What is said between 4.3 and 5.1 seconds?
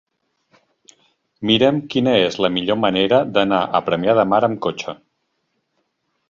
Mar amb cotxe.